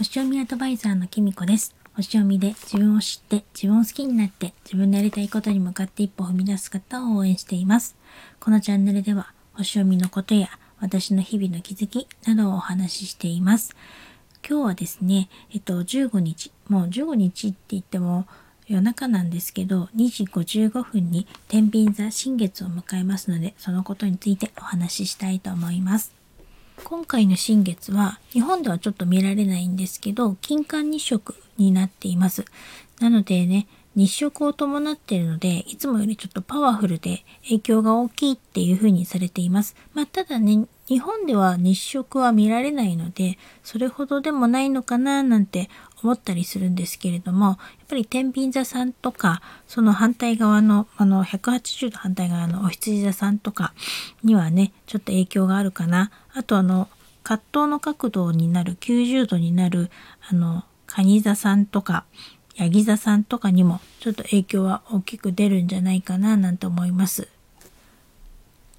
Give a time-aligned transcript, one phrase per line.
[0.00, 1.76] 星読みアドバイザーのきみこです。
[1.94, 7.96] 星読みで自分を知って自分を好きになって自分のやりたいことに向かって一歩踏み出す方を応援しています。
[8.40, 10.48] このチャンネルでは星読みのことや
[10.80, 13.76] 私の日々の気づきなどをお話ししています。
[14.48, 18.26] 今日はですね、えっと、15日、もう15日って言っても
[18.68, 26.19] 夜中なんですけど、2時55分に天秤座新月を迎えますので、そのことについてお話ししたいと思います。
[26.84, 32.44] 今回の新月は日本ではちょっと見られないんですけど金環日食になっています。
[33.00, 33.66] なのでね
[33.96, 39.74] 日食を伴っているのでいつもよりちょっとパワフルで影響が大きいっていう風にされています。
[39.94, 45.70] まあただね日本では日食は見られないのでそれほどでもないのかななんて
[46.02, 47.56] 思ったりするんですけれどもやっ
[47.88, 53.72] ぱり天秤座さんとかその反対側のあの180度反対側のお羊座さんとか
[54.24, 56.88] にはねちょっと影響があるかなあとあの
[57.22, 59.90] 葛藤の角度になる90度になる
[60.28, 62.04] あの蟹座さんとか
[62.56, 67.28] ヤギ座さんとかにもちょっと影響は大きく出るんじゃないかななんて思います。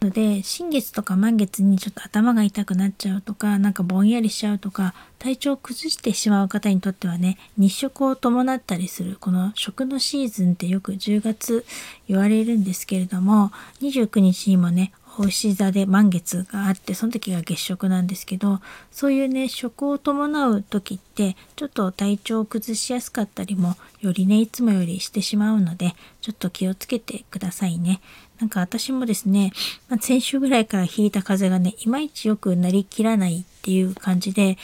[0.01, 11.65] ので新月とか満月にちょっと頭が痛くなっちゃうとかなんかぼんやりしちゃうとか体調を崩してしまう方にとってはね日食を伴ったりするこの食のシーズンってよく10月
[12.07, 18.59] 言われるんですけれども29日にもねお牛座で満月があってその時が月食なんですけど
[18.91, 28.01] そういうね食を伴う時ってちょっと体調を崩しやすかったりもよりねいつもよりしてしまうのでちょっと気をつけてくださいね。
[28.39, 29.51] なんか私もですね、
[29.87, 34.57] まあ、先週ぐらいから引いた風がねいまいちよくなりきらないっていう感じで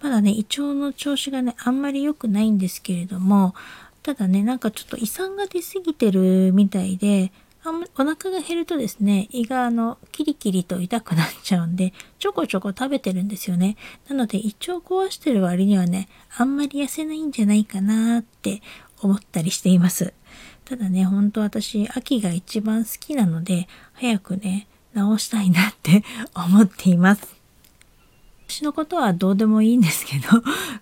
[0.00, 3.56] まだね胃腸の調子がねあんまり良くないんですけれども
[4.04, 7.32] ただねなんかちょっと胃酸が出過ぎてるみたいで
[7.70, 13.76] お腹が減るとですね胃があのキリキリと痛くなっちゃうんでちょこちょこ食べてるんですよね。
[14.08, 18.62] なので胃腸壊してる割にはねあんまり痩せないんじゃないかなって
[19.00, 20.12] 思ったりしています。
[20.64, 27.36] ただねほんと私秋が一番好きなので早くね治したいなって 思っています。
[28.48, 30.28] 私のことはどうでもいいんですけど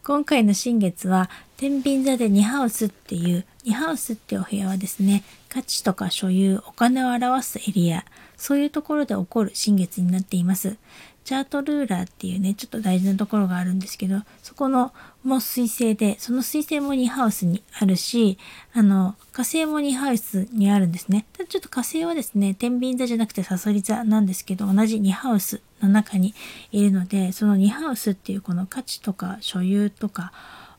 [0.04, 8.04] 今回の新月は天秤座で2ハウスっていう2ハウスってお部屋はですね価値とか所有お金を表すエリア
[8.36, 10.76] そういうところで起こる新月になっています。
[11.24, 14.92] チャートルーラーっていうねちょっと大事なところがあるんですけどそこの
[15.22, 18.36] も水星でその水星も2ハウスにあるし
[18.74, 21.24] あの火星も2ハウスにあるんですね。
[21.32, 26.34] ただちょっと火星はですね天秤座じゃなくてサソリ座なんですけど同じ2ハウスの中に
[26.72, 30.32] いるのでその2ハウスっていうこの価値とか所有とか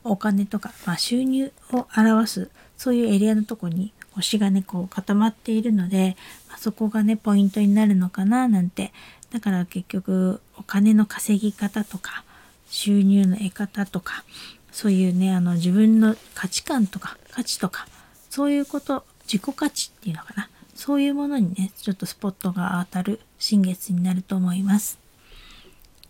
[0.04, 6.16] お金とか、まあ、収入を表すそういうエリアのとこに星がねこう固まっているので、
[6.48, 8.92] まあ、そこがねポイントになるのかななんて
[9.30, 12.24] だから結局お金の稼ぎ方とか
[12.68, 14.24] 収入の得方とか
[14.72, 17.86] そういうねあの自分の価値観とか価値とか
[18.30, 24.98] そういうこと自己価値っていうのかなそういうものにねちょっとスポットが当たる新月になると思います。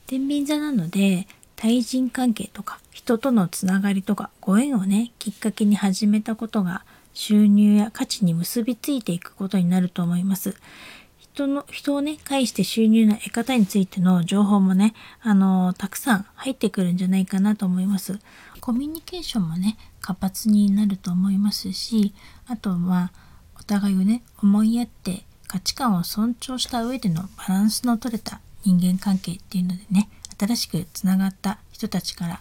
[0.06, 1.26] 天秤座なので
[1.56, 10.56] 対人関係とか人とのつながりとかご縁をねきっかけに始めたことが収入や価値に結びついていくことになると思います。
[11.18, 18.18] 人の人をね介して収入の得方についての情報もねあのたくさん入ってくるんじゃないかなと思います。
[18.62, 22.14] コミュニケーションもね活発になると思いますし
[22.46, 23.12] あとは
[23.60, 30.08] お互いをね思いやって価値観を尊重した上でのバランスの取れた人間関係っていうのでね
[30.38, 32.40] 新しくつながった人たちから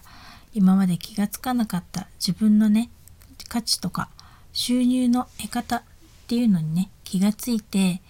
[0.56, 2.90] 今まで気がつかなかった自分のね
[3.50, 4.10] 価値とか
[4.54, 5.84] 収入の得方っ
[6.28, 8.02] ていうのにね気がついて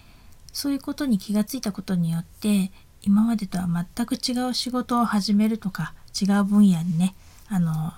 [0.52, 2.70] そういうことに気がついたことによって
[3.02, 7.14] 今までとは全く違う仕事を始めるとか違う分野にね
[7.48, 7.92] あの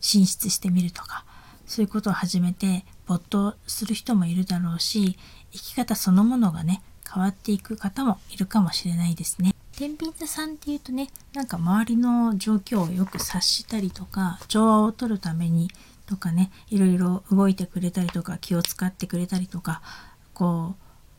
[0.00, 1.24] 進出してみるとか
[1.66, 5.16] そういうことを始めて没頭する人もいるだろうし
[5.52, 9.54] 生き方そのものがね変わっていく方もいるかもしれないですね。
[9.76, 15.70] 天秤座さんっていうとねなんか周りの状況をよく察したりとか調和を取るために
[16.06, 19.80] とかねいろいろ動いてくれたりとか気を使ってくれたりとか
[20.34, 20.74] こ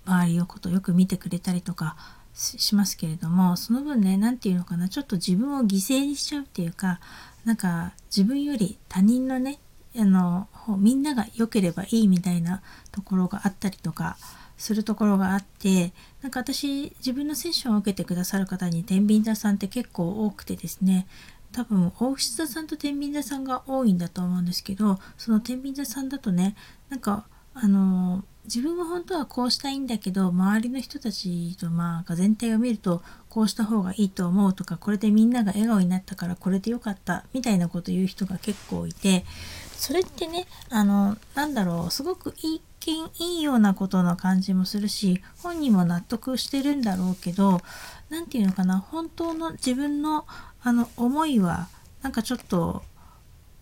[0.06, 1.96] う周りのことをよく見てくれたりとか
[2.34, 7.00] しますけれどもその分ね何て言うのかなちょっと自分を犠牲にしちゃうっていうか
[7.46, 9.60] なんか自分より他人のね
[9.96, 10.48] あの
[10.80, 12.62] みんなが良ければいいみたいな
[12.92, 14.18] ところがあったりとか
[14.58, 21.08] するところがあってなんか私自分のセッションを受けてくださる方に天秤座さんって結構多くてですね
[21.52, 26.56] 多分大牛座さんと天秤座さんが多いんだと思うんですけどその天秤座さんだとね
[26.90, 39.24] なんかあの自分は本当はこうしたいんだけど周りの人たちとまあ全体を見るとこうした方がいいと思うとかこれでみんなが笑顔になったからこれでよかったみたいなこと言う人が結構いて
[39.78, 47.62] それってねあのなんだろうすごく一見いいようなことの感じもするし本人も納得してるんだろうけど
[48.10, 50.26] 何て言うのかな本当の自分の
[50.62, 51.68] あの思いは
[52.02, 52.84] なんかちょっと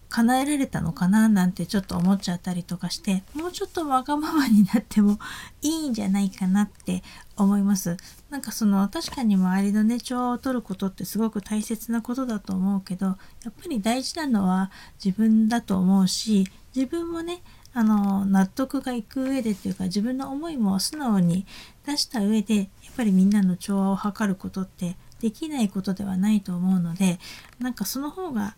[0.10, 5.18] 叶えられたのかななんてちょっと思っちゃったりとかしてもうちょっとわがままになっても
[5.64, 7.02] いいんじゃないかなって
[7.38, 7.96] 思います。
[8.30, 13.18] なんかその確かに周りのね調和を取ることってすごく大切なことだと思うけどやっ
[13.52, 14.70] ぱり大事なのは
[15.04, 16.46] 自分だと思うし
[16.76, 17.42] 自分もね
[17.74, 21.46] あの納得がいく上でっていうか自分の思いも素直に
[21.86, 27.20] 出した上でやっぱりみんなの調和を図ることってできないことではないと思うので
[27.60, 28.56] なんかその方が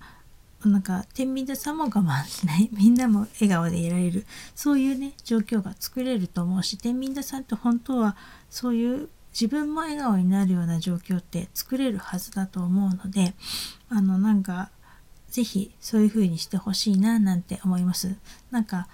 [0.65, 4.25] なんか天秤座さんも我慢しない みんなも笑顔でいられる
[4.55, 8.15] そういうね状況が作れると思うし天秤座さんって本当は
[8.49, 13.35] そういう自分も笑顔になるような状況って作れるはずだと思うので
[13.89, 14.69] あのなんか
[15.29, 18.15] 是非そういう風にしてほしいななんて思います。
[18.51, 18.87] なんか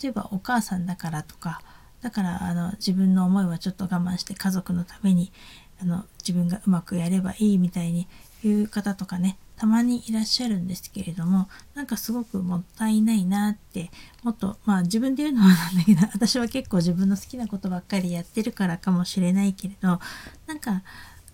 [0.00, 1.60] 例えばお母さんだからとか
[2.02, 5.32] だからあの自分の思いはちょっと我慢して家族のために
[5.80, 8.06] あの自分がうまくやればいいみたいに
[8.42, 13.90] 言う方とかねたまにいらっしゃるんですけれどもなんかすごくもったいないなって
[14.22, 19.98] もっとまあ自分で言うのはなんだけど 私は結構自分の好きなことばっかりやってるからかもしれないけれど
[20.46, 20.82] なんか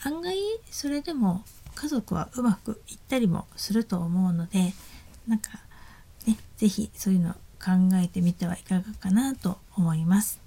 [0.04, 0.36] 案外
[0.70, 1.44] それでも
[1.74, 4.72] 家族はうまくいったりもすると思うので
[5.26, 5.50] なんか
[6.26, 7.70] ね是非そういうの考
[8.02, 10.40] えてみてはいかがかなと思います。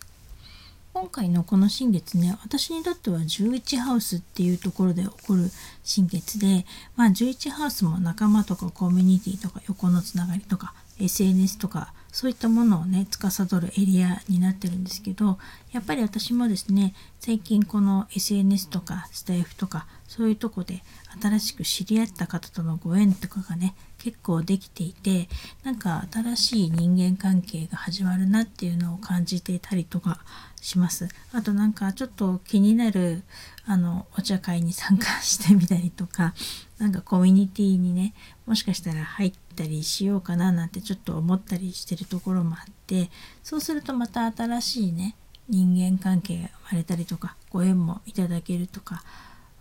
[0.93, 5.51] 今回のこの新月ね私にとっては11ハウスっていうところで起こる
[5.83, 6.65] 新月で、
[6.95, 15.37] まあ、11ハウスも仲間とかコミュニティとか横のつながりとか SNS とかそういったものをね司るエリアになってるんですけど
[15.73, 20.81] やっぱり私もですね最近この SNS とかスタイフとかそういうとこで
[21.21, 25.27] 新しく知り合った方とのご縁とかがね結構できていて
[25.65, 30.21] なんか新しい人間関係が始まるなっていうのを感じていたりとか
[30.65, 31.07] します。
[31.31, 33.21] あとなんかちょっと気になる
[33.65, 36.33] あのお茶会に参加してみたりとか
[36.79, 38.13] なんかコミュニティにね
[38.47, 43.11] もしかしたら入ったりしようかななんてちょっと思ったりしてるところもあって
[43.43, 45.15] そうするとまた新しいね
[45.47, 49.03] 人間関係が生まれたりとかご縁もいただけるとか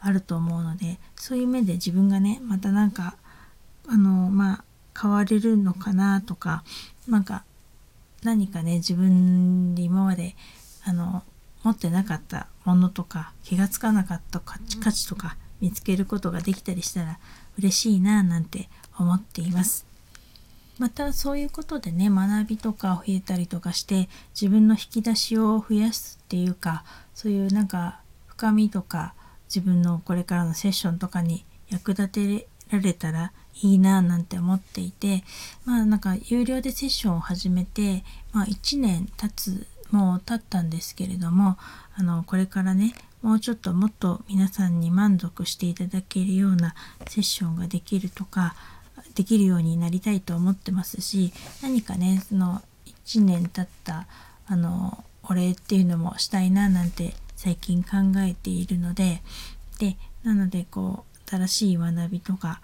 [0.01, 3.17] あると思うのでそういう面で自分がねまたなんか
[3.87, 4.65] あのまあ
[4.99, 6.65] 変われるのかなとか
[7.07, 7.45] なんか
[8.23, 10.35] 何かね自分で今まで
[10.85, 11.23] あの
[11.63, 14.59] 持ってなかったものとか気がつかなかった価
[14.93, 17.19] 値とか見つけることができたりしたら
[17.59, 19.87] 嬉しいななんて思っています。
[20.79, 26.85] またそういうことでね学びとかを増えたりとかして自分の引き出しを増やすっていうか
[27.15, 29.15] そういうなんか深みとか
[29.47, 33.33] 自分のこれからのセッションとかに役立てられたら
[33.63, 35.23] いいななんて思っていて
[35.65, 38.03] まあなんか有料でセッションを始めて、
[38.33, 41.57] まあ、1年経つもう経ったんですけれども
[41.97, 42.93] あのこれからね
[43.23, 46.75] もうちょっともっと皆さんに満足していただけるような
[47.09, 48.57] セッションができるとか
[49.15, 51.33] できるようになりたいと思ってますし
[51.63, 52.61] 何かねその
[53.05, 54.09] 1年経った
[54.49, 59.23] あのお礼っていうのもしたいななんて最近考えているので
[59.79, 62.61] でなのでこう新しい学びとか、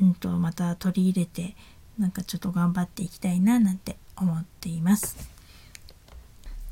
[0.00, 1.56] うんと、また取り入れて
[1.98, 5.41] なんかちょっと頑張っていきたいななんて思っています。